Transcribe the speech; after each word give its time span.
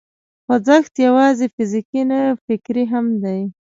خوځښت 0.45 0.93
یوازې 1.05 1.45
فزیکي 1.55 2.01
نه، 2.11 2.19
فکري 2.45 2.85
هم 2.91 3.05
دی. 3.23 3.41